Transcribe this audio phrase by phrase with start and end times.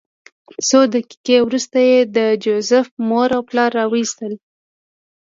[0.67, 4.33] څو دقیقې وروسته یې د جوزف مور او پلار راوویستل